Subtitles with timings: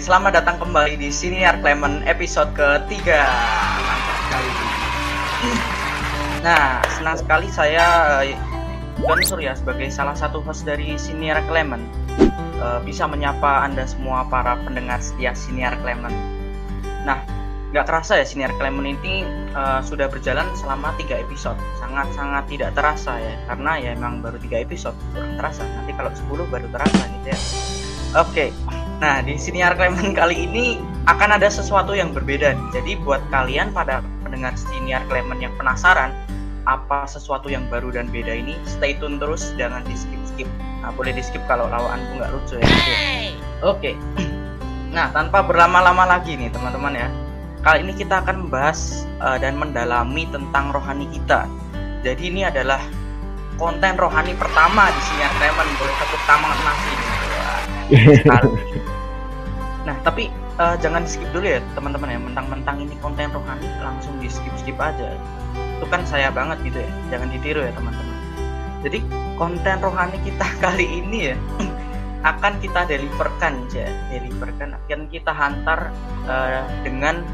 [0.00, 3.20] selamat datang kembali di Siniar Clement episode ketiga.
[6.40, 7.84] Nah, senang sekali saya
[8.24, 8.32] eh,
[9.04, 11.84] Don Surya sebagai salah satu host dari Siniar Clement
[12.16, 16.16] eh, bisa menyapa Anda semua para pendengar setia Siniar Clement.
[17.04, 17.20] Nah,
[17.76, 19.22] nggak kerasa ya Siniar Clement ini
[19.54, 24.58] uh, sudah berjalan selama tiga episode sangat-sangat tidak terasa ya karena ya emang baru tiga
[24.58, 27.38] episode kurang terasa nanti kalau 10 baru terasa gitu ya
[28.18, 28.50] oke okay.
[29.00, 30.76] Nah di Siniar Clement kali ini
[31.08, 36.12] akan ada sesuatu yang berbeda jadi buat kalian pada pendengar Siniar Clement yang penasaran
[36.68, 40.48] apa sesuatu yang baru dan beda ini stay tune terus jangan di skip skip
[40.84, 42.68] nah boleh di skip kalau lawanku nggak lucu ya
[43.64, 43.94] oke okay.
[44.92, 47.08] nah tanpa berlama-lama lagi nih teman-teman ya
[47.60, 51.44] Kali ini kita akan membahas uh, dan mendalami tentang rohani kita.
[52.00, 52.80] Jadi ini adalah
[53.60, 57.09] konten rohani pertama di sini teman boleh tepuk tangan nasi.
[59.80, 60.28] Nah, tapi
[60.60, 62.20] uh, jangan di skip dulu ya teman-teman ya.
[62.20, 65.16] Mentang-mentang ini konten rohani langsung di skip-skip aja.
[65.80, 66.90] Itu kan saya banget gitu ya.
[67.16, 68.16] Jangan ditiru ya teman-teman.
[68.84, 68.98] Jadi
[69.40, 71.36] konten rohani kita kali ini ya
[72.36, 75.88] akan kita deliverkan ya deliverkan akan kita hantar
[76.28, 77.24] uh, dengan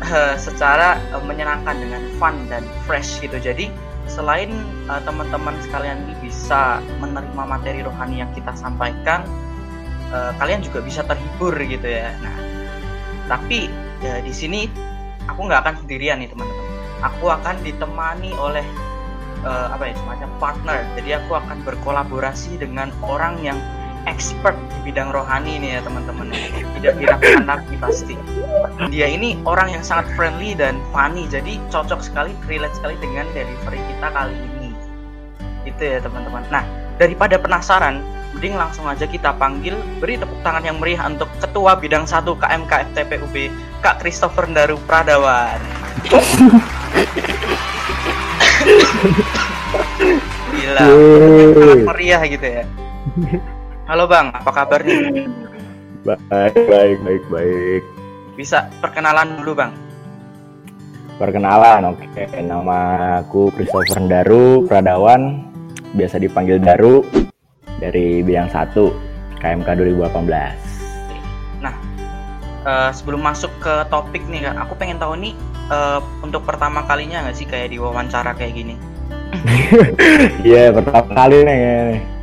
[0.00, 3.36] uh, secara uh, menyenangkan dengan fun dan fresh gitu.
[3.36, 3.68] Jadi
[4.08, 4.48] selain
[4.88, 9.28] uh, teman-teman sekalian ini bisa menerima materi rohani yang kita sampaikan,
[10.12, 12.12] uh, kalian juga bisa terhibur gitu ya.
[12.20, 12.36] Nah,
[13.28, 13.68] tapi
[14.00, 14.68] ya di sini
[15.28, 16.66] aku nggak akan sendirian nih teman-teman.
[16.98, 18.66] Aku akan ditemani oleh
[19.46, 20.78] uh, apa ya semacam partner.
[20.98, 23.58] Jadi aku akan berkolaborasi dengan orang yang
[24.08, 26.32] expert di bidang rohani nih ya teman-teman
[26.78, 28.14] tidak diragukan lagi pasti
[28.88, 33.76] dia ini orang yang sangat friendly dan funny jadi cocok sekali relate sekali dengan delivery
[33.76, 34.70] kita kali ini
[35.68, 36.64] itu ya teman-teman nah
[36.96, 38.00] daripada penasaran
[38.38, 42.72] mending langsung aja kita panggil beri tepuk tangan yang meriah untuk ketua bidang 1 KMK
[42.94, 43.50] FTPUB
[43.82, 45.58] Kak Christopher Daru Pradawan
[50.54, 52.62] Gila, sangat meriah gitu ya.
[53.90, 55.26] Halo Bang, apa kabar nih?
[56.06, 57.82] Baik, baik, baik, baik.
[58.38, 59.74] Bisa perkenalan dulu Bang?
[61.18, 62.06] Perkenalan, oke.
[62.38, 62.78] Nama
[63.18, 65.42] aku Christopher Daru Pradawan,
[65.98, 67.02] biasa dipanggil Daru
[67.78, 68.74] dari bidang 1
[69.38, 71.62] KMK 2018.
[71.62, 71.74] Nah,
[72.66, 75.34] uh, sebelum masuk ke topik nih Kak, aku pengen tahu nih
[75.70, 78.74] uh, untuk pertama kalinya nggak sih kayak di wawancara kayak gini?
[80.40, 82.18] Iya, yeah, pertama kali nih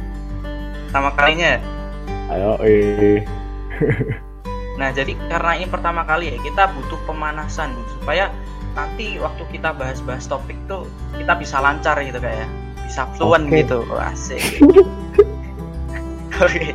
[0.95, 1.59] pertama kalinya
[2.31, 3.19] ayo eh
[4.79, 8.31] nah jadi karena ini pertama kali ya kita butuh pemanasan supaya
[8.79, 10.87] nanti waktu kita bahas-bahas topik tuh
[11.19, 12.87] kita bisa lancar gitu kayak ya.
[12.87, 13.67] bisa fluent okay.
[13.67, 14.39] gitu asik
[16.43, 16.65] oke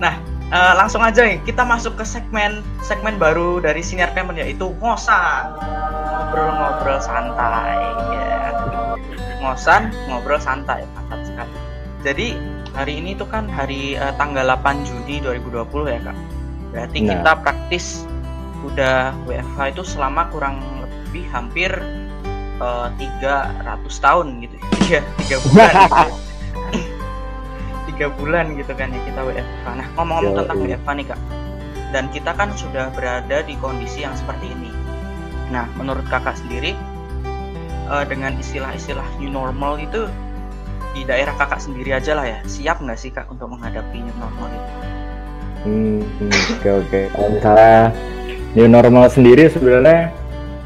[0.00, 0.16] nah
[0.50, 5.54] uh, langsung aja nih kita masuk ke segmen segmen baru dari senior Clement yaitu ngosan
[6.10, 7.78] ngobrol-ngobrol santai
[8.16, 8.50] ya
[9.44, 11.54] ngosan ngobrol santai mantap sekali
[12.00, 12.32] jadi
[12.74, 16.18] hari ini tuh kan hari uh, tanggal 8 Juni 2020 ya kak.
[16.70, 17.08] Berarti nah.
[17.12, 17.86] kita praktis
[18.64, 21.72] udah WFH itu selama kurang lebih hampir
[22.60, 24.56] uh, eh, 300 tahun gitu.
[24.90, 25.72] Iya, tiga bulan.
[25.76, 26.14] gitu.
[28.00, 29.66] tiga bulan gitu kan ya kita WFH.
[29.76, 31.20] Nah ngomong-ngomong tentang WFH nih kak,
[31.92, 34.72] dan kita kan sudah berada di kondisi yang seperti ini.
[35.52, 36.72] Nah menurut kakak sendiri
[37.92, 40.08] uh, dengan istilah-istilah new normal itu
[40.96, 44.48] di daerah kakak sendiri aja lah ya siap nggak sih kak untuk menghadapi new normal
[44.48, 44.72] itu?
[45.60, 46.88] Hmm, oke okay, oke.
[46.88, 47.04] Okay.
[47.36, 47.92] Misalnya
[48.56, 50.08] new normal sendiri sebenarnya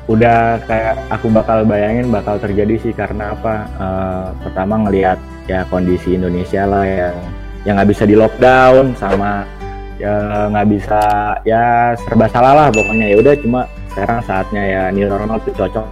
[0.05, 3.55] udah kayak aku bakal bayangin bakal terjadi sih karena apa?
[3.81, 5.17] Uh, pertama ngelihat
[5.49, 7.17] ya kondisi Indonesia lah yang
[7.65, 9.49] yang nggak bisa di lockdown sama
[9.97, 11.03] ya nggak bisa
[11.49, 13.07] ya serba salah lah pokoknya.
[13.13, 13.61] Ya udah cuma
[13.97, 15.87] sekarang saatnya ya new normal tuh cocok.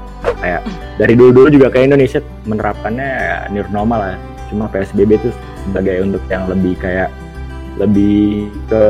[0.44, 0.61] Kayak
[1.00, 4.17] dari dulu dulu juga kayak Indonesia menerapkannya ya new normal lah.
[4.53, 5.31] Cuma PSBB itu
[5.65, 7.08] sebagai untuk yang lebih kayak
[7.81, 8.85] lebih ke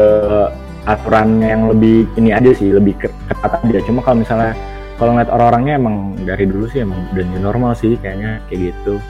[0.82, 3.78] aturan yang lebih ini aja sih lebih ketat aja.
[3.86, 4.58] Cuma kalau misalnya
[5.02, 9.02] kalau ngeliat orang-orangnya emang dari dulu sih emang udah new normal sih kayaknya kayak gitu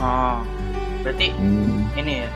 [0.00, 0.40] oh
[1.04, 2.00] berarti hmm.
[2.00, 2.28] ini ya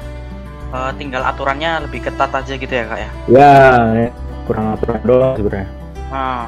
[0.76, 3.52] uh, tinggal aturannya lebih ketat aja gitu ya kak ya ya,
[3.96, 4.08] ya
[4.44, 5.68] kurang aturan doang sebenarnya
[6.12, 6.44] oh.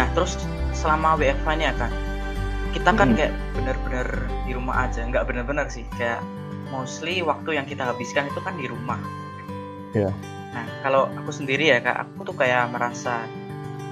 [0.00, 0.40] nah terus
[0.72, 1.92] selama WFH ini ya kan
[2.72, 3.16] kita kan hmm.
[3.20, 4.08] kayak bener-bener
[4.48, 6.24] di rumah aja nggak bener-bener sih kayak
[6.72, 8.96] mostly waktu yang kita habiskan itu kan di rumah
[9.92, 10.12] yeah.
[10.56, 13.28] nah kalau aku sendiri ya kak aku tuh kayak merasa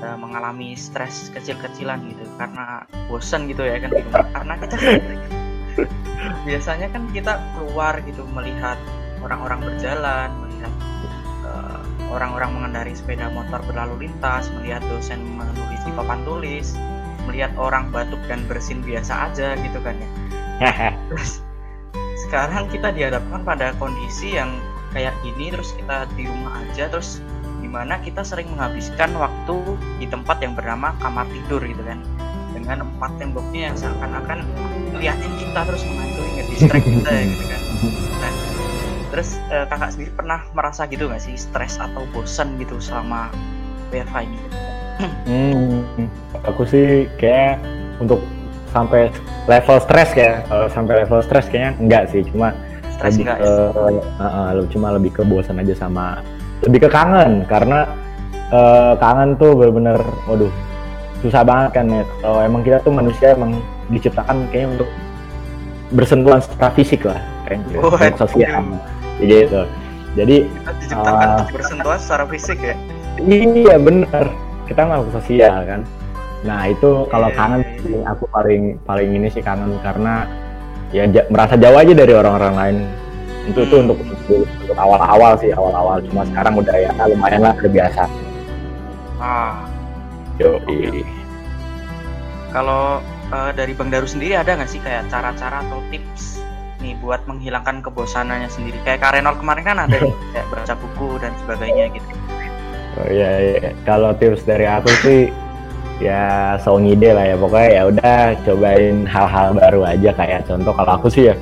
[0.05, 4.77] uh, mengalami stres kecil-kecilan gitu karena bosan gitu ya kan di rumah karena kita
[6.47, 8.77] biasanya kan kita keluar gitu melihat
[9.25, 10.73] orang-orang berjalan melihat
[11.49, 11.81] uh,
[12.13, 16.77] orang-orang mengendarai sepeda motor berlalu lintas, melihat dosen menulis di papan tulis,
[17.27, 20.09] melihat orang batuk dan bersin biasa aja gitu kan ya.
[21.11, 21.43] terus
[22.29, 24.55] sekarang kita dihadapkan pada kondisi yang
[24.95, 27.19] kayak gini terus kita di rumah aja terus
[27.75, 29.59] di mana kita sering menghabiskan waktu
[29.99, 31.99] di tempat yang bernama kamar tidur gitu kan.
[32.55, 34.47] Dengan empat temboknya yang seakan-akan
[34.95, 37.61] ngeliatin kita terus menghantui ngedistract kita gitu kan.
[38.23, 38.33] Nah
[39.11, 41.35] terus eh, kakak sendiri pernah merasa gitu nggak sih?
[41.35, 43.35] Stres atau bosan gitu selama
[43.91, 44.39] WFH ini?
[45.27, 46.07] Hmm,
[46.47, 47.59] aku sih kayak
[47.99, 48.23] untuk
[48.71, 49.11] sampai
[49.51, 52.55] level stres kayak kalau sampai level stres kayaknya enggak sih cuma
[52.95, 54.03] stres lebih enggak ke, ya?
[54.23, 56.23] uh, uh, cuma lebih ke bosan aja sama
[56.65, 57.87] lebih ke kangen karena
[58.51, 60.53] uh, kangen tuh bener-bener waduh
[61.21, 62.05] susah banget kan ya.
[62.21, 63.57] Kalau emang kita tuh manusia emang
[63.89, 64.89] diciptakan kayaknya untuk
[65.93, 68.63] bersentuhan secara fisik lah kayak gitu Oh, sosial.
[69.21, 69.63] Jadi gitu
[70.15, 71.33] jadi kita diciptakan Ah.
[71.43, 72.75] untuk bersentuhan secara fisik ya?
[73.21, 74.25] Iya bener.
[74.65, 75.81] Kita makhluk sosial kan.
[76.45, 78.01] Nah itu kalau Iya, kangen iya, iya.
[78.09, 80.29] aku paling paling ini sih kangen karena
[80.95, 82.77] ya merasa jauh aja dari orang-orang lain
[83.45, 88.03] itu tuh untuk untuk awal-awal sih awal-awal cuma sekarang udah ya lumayan lah udah biasa
[89.21, 89.55] ah
[90.41, 90.59] yo
[92.55, 93.03] Kalau
[93.35, 96.39] eh, dari Bang Daru sendiri ada nggak sih kayak cara-cara atau tips
[96.79, 98.79] nih buat menghilangkan kebosanannya sendiri?
[98.87, 99.99] Kayak Kak Renol kemarin kan ada
[100.35, 102.13] kayak baca buku dan sebagainya gitu.
[103.03, 103.71] oh, iya, iya.
[103.83, 105.35] kalau tips dari aku sih
[106.03, 110.93] ya so ngide lah ya pokoknya ya udah cobain hal-hal baru aja kayak contoh kalau
[110.99, 111.35] aku sih ya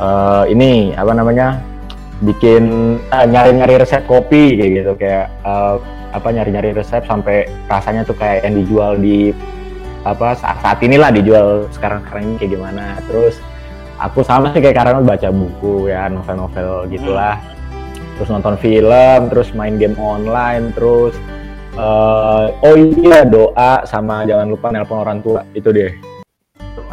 [0.00, 1.60] eh, ini apa namanya
[2.22, 5.76] bikin ah, nyari-nyari resep kopi kayak gitu kayak eh,
[6.14, 9.34] apa nyari-nyari resep sampai rasanya tuh kayak yang dijual di
[10.06, 13.40] apa saat, saat inilah dijual sekarang sekarang ini kayak gimana terus
[13.98, 17.40] aku sama sih kayak karena baca buku ya novel-novel gitulah
[18.14, 21.18] terus nonton film terus main game online terus
[21.74, 25.90] eh, oh iya doa sama jangan lupa nelpon orang tua itu deh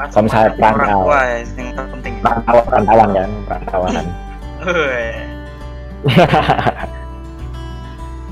[0.10, 1.02] sama orang perantau.
[1.06, 1.81] tua ya.
[2.22, 4.06] Perantauan perantauan kan perantauan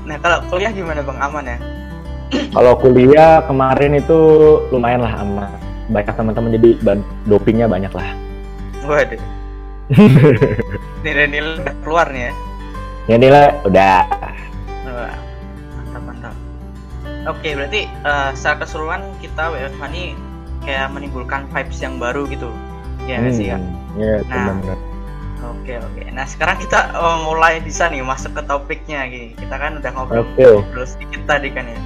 [0.08, 1.58] nah kalau kuliah gimana Bang aman ya?
[2.54, 4.18] kalau kuliah kemarin itu
[4.70, 5.46] lumayan lah sama
[5.90, 6.70] banyak teman-teman jadi
[7.26, 8.14] dopingnya banyak lah
[8.80, 9.20] Waduh.
[11.04, 12.32] Nilai-nilai udah keluar nih ya.
[13.10, 14.06] ya nilai udah
[14.90, 15.14] Wah,
[15.78, 16.34] mantap mantap.
[17.28, 20.04] Oke, berarti eh, secara keseluruhan kita WFH ini
[20.64, 22.50] kayak menimbulkan vibes yang baru gitu.
[23.08, 23.58] Ya nggak sih ya.
[23.96, 24.54] ya Nah.
[24.56, 24.78] benar-benar
[25.40, 26.04] Oke oke.
[26.12, 29.32] Nah sekarang kita eh, mulai bisa nih masuk ke topiknya gini.
[29.40, 30.44] Kita kan udah ngobrol Oke.
[30.44, 31.78] ngobrol sedikit tadi kan ya.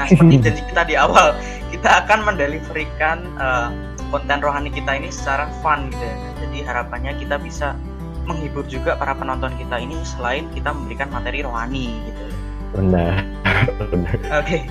[0.00, 1.36] nah seperti janji kita di awal,
[1.68, 3.68] kita akan mendeliverikan eh,
[4.08, 6.16] konten rohani kita ini secara fun gitu ya.
[6.46, 7.76] Jadi harapannya kita bisa
[8.24, 12.24] menghibur juga para penonton kita ini selain kita memberikan materi rohani gitu.
[12.68, 13.24] benar
[13.92, 14.12] benar
[14.44, 14.64] Oke.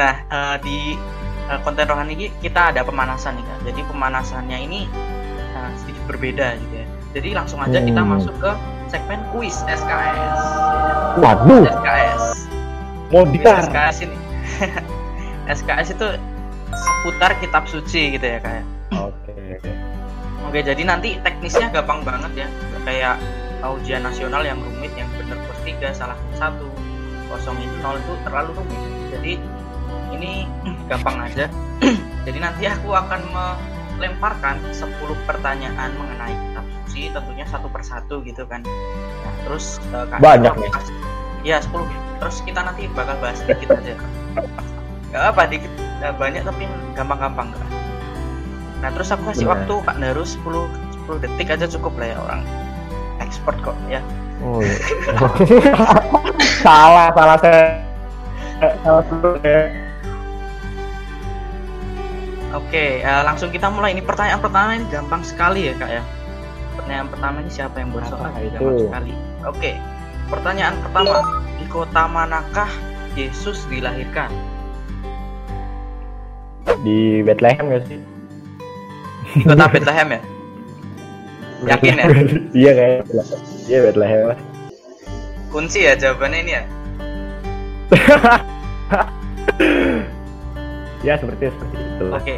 [0.00, 0.78] Nah, eh, di
[1.46, 3.58] eh, konten rohani ini kita ada pemanasan nih, Kak.
[3.68, 4.80] Jadi pemanasannya ini
[5.54, 6.86] eh, sedikit berbeda gitu ya.
[7.14, 8.18] Jadi langsung aja kita Hmm.
[8.18, 8.50] masuk ke
[8.88, 10.40] segmen kuis SKS.
[11.14, 12.24] waduh SKS.
[13.30, 14.16] dikar SKS ini.
[15.58, 16.06] SKS itu
[16.74, 18.64] seputar kitab suci gitu ya, Kak.
[18.92, 19.34] oke
[20.44, 22.48] Oke, jadi nanti teknisnya gampang banget ya.
[22.82, 23.16] Kayak
[23.64, 26.68] ujian nasional yang rumit yang bener plus tiga salah satu
[27.26, 28.80] kosong itu nol itu terlalu rumit.
[29.14, 29.32] Jadi
[30.12, 30.32] ini
[30.86, 31.46] gampang aja.
[32.26, 34.90] jadi nanti aku akan melemparkan 10
[35.24, 38.60] pertanyaan mengenai kitab suci tentunya satu persatu gitu kan.
[38.64, 40.70] Nah, terus Kak Banyak nih.
[40.70, 40.98] kasih-
[41.44, 41.84] Iya 10
[42.20, 43.94] Terus kita nanti bakal bahas sedikit aja.
[45.12, 46.64] Gak apa dikit eh, banyak tapi
[46.96, 47.68] gampang-gampang kan.
[48.80, 49.64] Nah terus aku kasih Benar.
[49.64, 50.68] waktu Kak Daru 10
[51.04, 52.40] 10 detik aja cukup lah ya orang
[53.20, 54.00] expert kok ya.
[54.40, 54.76] Oh, iya.
[56.64, 57.64] salah, salah saya.
[58.80, 59.83] Salah saya.
[62.54, 63.98] Oke, eh, langsung kita mulai.
[63.98, 66.02] Ini pertanyaan pertama ini gampang sekali ya kak ya.
[66.78, 69.12] Pertanyaan pertama ini siapa yang buat soal gampang sekali.
[69.42, 69.72] Oke,
[70.30, 72.70] pertanyaan pertama di kota manakah
[73.18, 74.30] Yesus dilahirkan?
[76.86, 77.98] Di Bethlehem gak sih?
[79.34, 80.20] Di kota Bethlehem ya?
[81.74, 82.06] Yakin ya?
[82.54, 82.98] iya kayak
[83.66, 84.38] Iya Bethlehem.
[85.50, 86.62] Kunci ya jawabannya ini ya.
[91.04, 92.06] Ya seperti seperti itu.
[92.08, 92.36] Oke,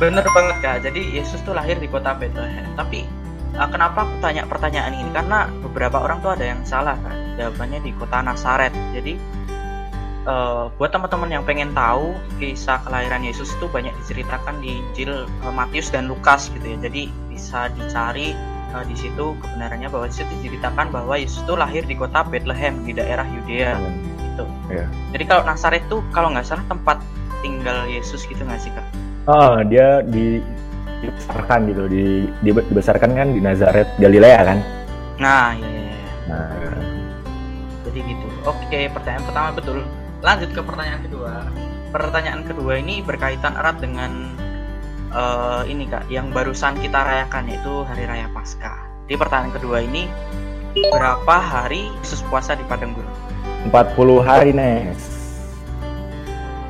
[0.00, 0.76] bener banget kak.
[0.88, 2.64] Jadi Yesus tuh lahir di kota Bethlehem.
[2.72, 3.04] Tapi
[3.60, 5.12] uh, kenapa aku tanya pertanyaan ini?
[5.12, 7.36] Karena beberapa orang tuh ada yang salah kan.
[7.36, 8.72] Jawabannya di kota Nazaret.
[8.96, 9.20] Jadi
[10.24, 15.52] uh, buat teman-teman yang pengen tahu kisah kelahiran Yesus itu banyak diceritakan di Injil uh,
[15.52, 16.80] Matius dan Lukas gitu ya.
[16.80, 18.32] Jadi bisa dicari
[18.72, 22.88] uh, di situ kebenarannya bahwa di situ diceritakan bahwa Yesus itu lahir di kota Bethlehem
[22.88, 23.76] di daerah Yudea
[24.38, 24.44] Gitu.
[24.70, 24.86] Iya.
[25.10, 27.02] Jadi kalau Nazaret tuh kalau nggak salah tempat
[27.40, 28.86] tinggal Yesus gitu nggak sih kak?
[29.28, 30.40] Oh, dia di
[30.98, 34.58] dibesarkan gitu, di, di- dibesarkan kan di Nazaret Galilea kan.
[35.22, 36.12] Nah, iya, iya, iya.
[36.26, 36.50] Nah,
[37.86, 38.26] Jadi gitu.
[38.42, 39.78] Oke, pertanyaan pertama betul.
[40.20, 41.32] Lanjut ke pertanyaan kedua.
[41.94, 44.34] Pertanyaan kedua ini berkaitan erat dengan
[45.14, 48.76] eh, ini kak, yang barusan kita rayakan yaitu Hari Raya Paskah.
[49.06, 50.04] Di pertanyaan kedua ini
[50.92, 53.14] berapa hari Yesus puasa di padang gurun?
[53.70, 55.17] 40 hari Nes.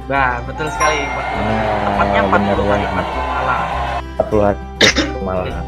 [0.09, 1.05] Bah, betul sekali.
[1.05, 1.21] 40.
[1.21, 3.07] Nah, Tepatnya 40 bener hari banget.
[3.13, 3.67] 40 malam.
[4.17, 4.61] 40 hari
[5.21, 5.65] malah.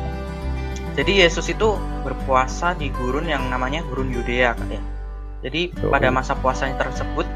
[0.97, 4.83] Jadi Yesus itu berpuasa di gurun yang namanya gurun Yudea kak ya.
[5.45, 5.93] Jadi Betul.
[5.93, 7.29] pada masa puasanya tersebut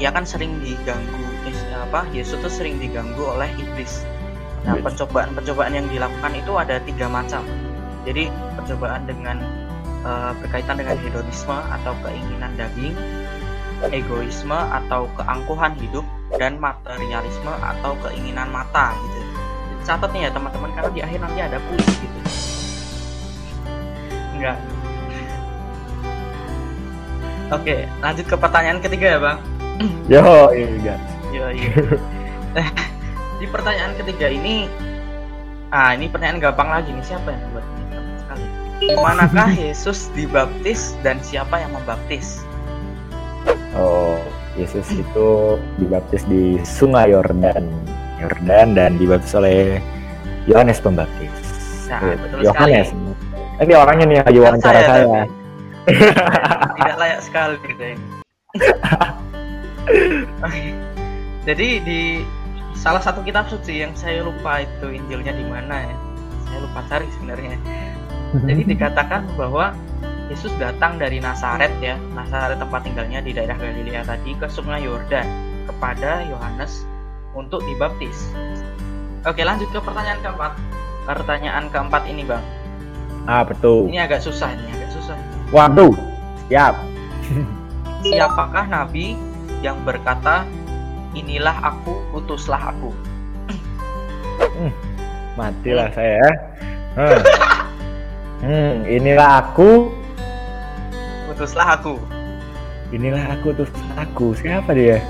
[0.00, 4.04] ia kan sering diganggu eh, apa Yesus tuh sering diganggu oleh iblis.
[4.64, 4.84] Nah Iblis.
[4.92, 7.44] pencobaan-pencobaan yang dilakukan itu ada tiga macam.
[8.04, 9.36] Jadi percobaan dengan
[10.04, 12.96] eh, berkaitan dengan hedonisme atau keinginan daging,
[13.92, 16.04] egoisme atau keangkuhan hidup,
[16.38, 19.20] dan materialisme atau keinginan mata gitu.
[19.86, 22.18] Catat nih ya teman-teman karena di akhir nanti ada kuis gitu.
[24.38, 24.58] Enggak.
[27.50, 29.38] Oke, lanjut ke pertanyaan ketiga ya, Bang.
[30.12, 30.94] Yo, iya.
[31.34, 31.72] Iya, iya.
[33.40, 34.68] Di pertanyaan ketiga ini
[35.70, 37.04] Ah, ini pertanyaan gampang lagi nih.
[37.06, 38.44] Siapa yang membuat ini gampang sekali?
[38.98, 42.42] Manakah Yesus dibaptis dan siapa yang membaptis?
[43.78, 44.18] Oh,
[44.58, 45.28] Yesus itu
[45.78, 47.64] dibaptis di Sungai Yordan.
[48.18, 49.78] Yordan dan dibaptis oleh
[50.44, 51.30] Yohanes Pembaptis.
[51.88, 52.88] Nah, Iya, betul Yohanes.
[52.90, 53.14] sekali.
[53.60, 55.04] Ini orangnya nih lagi wawancara Saya, saya.
[55.04, 55.28] tapi.
[56.80, 57.84] Tidak layak sekali gitu.
[60.44, 60.62] Oke.
[61.48, 62.00] Jadi di
[62.76, 65.96] salah satu kitab suci yang saya lupa itu Injilnya di mana ya.
[66.46, 67.56] Saya lupa cari sebenarnya.
[68.44, 69.72] Jadi dikatakan bahwa
[70.30, 75.26] Yesus datang dari Nazaret ya, Nazaret tempat tinggalnya di daerah Galilea tadi ke Sungai Yordan
[75.66, 76.86] kepada Yohanes
[77.34, 78.30] untuk dibaptis.
[79.26, 80.52] Oke, lanjut ke pertanyaan keempat.
[81.02, 82.46] Pertanyaan keempat ini, Bang.
[83.26, 83.90] Ah, betul.
[83.90, 85.18] Ini agak susah, ini agak susah.
[85.50, 85.98] Waduh.
[86.46, 86.78] Siap.
[88.06, 89.18] Siapakah nabi
[89.66, 90.46] yang berkata,
[91.18, 92.94] "Inilah aku, utuslah aku"?
[95.34, 96.22] Matilah saya.
[96.22, 96.30] ya.
[96.94, 97.22] Hmm.
[98.40, 99.99] Hmm, inilah aku,
[101.40, 101.96] Utuslah aku.
[102.92, 104.36] inilah aku terus aku.
[104.36, 105.00] Siapa dia?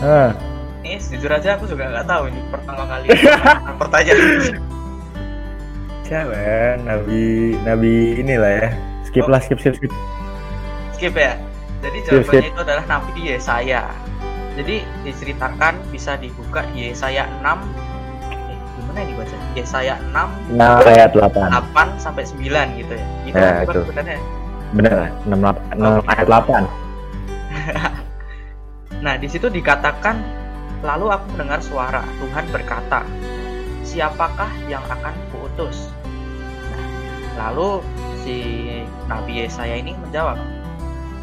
[0.00, 0.32] Ah,
[0.80, 3.12] Ini jujur aja aku juga nggak tahu ini pertama kali
[3.84, 4.56] pertanyaan
[6.00, 6.32] siapa?
[6.32, 6.80] ya?
[6.80, 7.20] Nabi
[7.60, 8.68] Nabi inilah ya.
[9.04, 9.28] Skip Oh.
[9.28, 9.92] lah, skip, skip, skip.
[10.96, 11.36] Skip ya.
[11.84, 12.48] Jadi Skip, jawabannya skip.
[12.48, 13.82] itu adalah Nabi Yesaya.
[14.56, 17.60] Jadi diceritakan bisa dibuka di Yesaya 6
[18.24, 19.36] eh, gimana ini baca?
[19.52, 21.28] Yesaya 6 Nah, ayat 8.
[21.52, 22.40] 8 sampai 9
[22.74, 23.04] gitu ya.
[23.22, 23.80] Gitu Ya, kan, itu.
[23.84, 24.18] sebenarnya.
[24.76, 26.00] Bener 6, 8, Oh.
[26.04, 26.64] ayat 8.
[28.98, 30.18] Nah, di situ dikatakan
[30.82, 33.06] lalu aku mendengar suara Tuhan berkata,
[33.86, 35.94] "Siapakah yang akan kuutus?"
[36.66, 36.82] Nah,
[37.46, 37.78] lalu
[38.26, 38.66] si
[39.06, 40.34] Nabi Yesaya ini menjawab,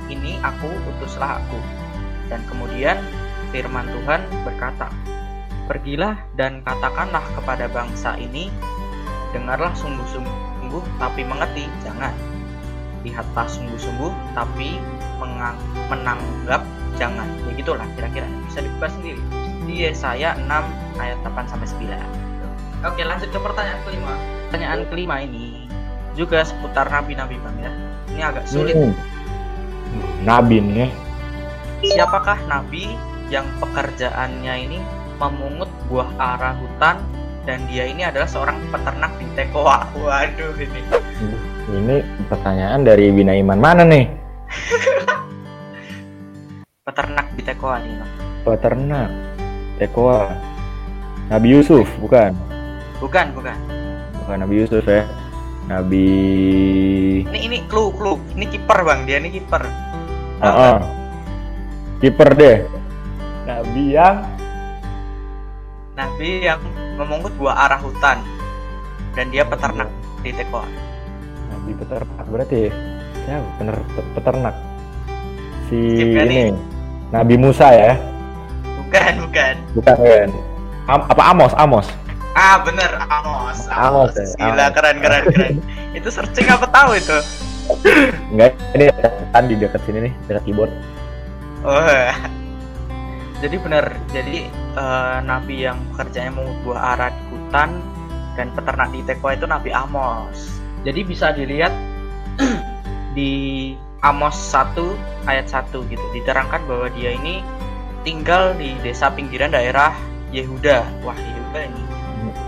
[0.07, 1.59] "Ini aku, utuslah aku."
[2.31, 2.95] Dan kemudian
[3.51, 4.87] firman Tuhan berkata,
[5.67, 8.47] "Pergilah dan katakanlah kepada bangsa ini,
[9.35, 12.34] dengarlah sungguh-sungguh tapi mengerti, jangan.
[13.05, 14.81] Lihatlah sungguh-sungguh tapi
[15.21, 16.65] mengang- menanggap
[16.97, 17.29] jangan.
[17.45, 18.25] Ya gitulah kira-kira.
[18.49, 19.21] Bisa dibuka sendiri.
[19.69, 20.65] Di Yesaya 6
[20.97, 22.25] ayat 8 sampai 9
[22.85, 24.13] oke lanjut ke pertanyaan kelima.
[24.47, 25.45] Pertanyaan kelima ini
[26.13, 27.71] juga seputar nabi-nabi bang ya.
[28.13, 28.75] Ini agak sulit.
[28.77, 28.93] Hmm.
[30.23, 30.89] Nabi nih ya.
[31.85, 32.97] siapakah nabi
[33.29, 34.79] yang pekerjaannya ini
[35.21, 36.97] memungut buah ara hutan
[37.45, 40.81] dan dia ini adalah seorang peternak di Tekoa waduh ini
[41.65, 41.97] Ini
[42.29, 44.05] pertanyaan dari Bina Iman mana nih?
[46.85, 48.11] peternak di Tekoa nih bang
[48.45, 49.09] Peternak.
[49.81, 50.29] Tekoa.
[51.33, 52.37] Nabi Yusuf, bukan?
[53.01, 53.57] bukan bukan
[54.21, 55.01] Bukan Nabi Yusuf ya.
[55.65, 56.05] Nabi
[57.25, 59.65] ini ini clue clue ini kiper bang dia ini kiper
[60.37, 60.79] Ah, ah.
[61.97, 62.69] Kiper deh.
[63.49, 64.21] Nabi yang
[65.97, 66.61] Nabi yang
[66.95, 68.19] memungut buah arah hutan
[69.15, 69.87] dan dia peternak
[70.23, 70.65] di Tekoa.
[71.51, 72.71] Nabi peternak berarti ya?
[73.25, 73.47] Siapa?
[73.59, 73.75] Bener
[74.17, 74.55] peternak.
[75.67, 75.79] Si
[76.13, 76.29] kali.
[76.29, 76.41] ini
[77.09, 77.93] Nabi Musa ya?
[78.85, 79.55] Bukan, bukan.
[79.75, 80.29] Bukan kan?
[80.85, 81.53] Am- apa Amos?
[81.57, 81.87] Amos.
[82.35, 83.57] Ah, bener Amos.
[83.71, 84.75] Amos ya, Gila, Amos.
[84.75, 85.55] keren, keren, keren.
[85.97, 87.17] itu searching apa tahu itu?
[88.29, 88.85] Enggak, ini
[89.33, 90.71] kan di dekat sini nih, dekat keyboard.
[91.65, 91.81] Oh.
[93.45, 93.85] Jadi bener.
[94.09, 97.77] Jadi eh, Nabi yang kerjanya memungut buah arah di hutan
[98.33, 100.57] dan peternak di Tekoa itu Nabi Amos.
[100.81, 101.69] Jadi bisa dilihat
[103.17, 107.45] di Amos 1 ayat 1 gitu diterangkan bahwa dia ini
[108.01, 109.93] tinggal di desa pinggiran daerah
[110.29, 111.83] Yehuda wah Yehuda ini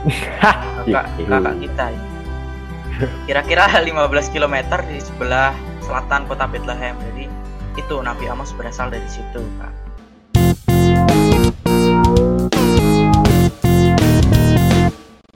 [0.37, 2.09] kakak kakak kita ini
[3.25, 5.49] kira-kira 15 km di sebelah
[5.81, 7.25] selatan kota Bethlehem jadi
[7.73, 9.86] itu Nabi Amos berasal dari situ Kak